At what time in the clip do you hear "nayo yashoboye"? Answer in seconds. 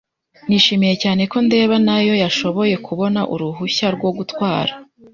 1.87-2.75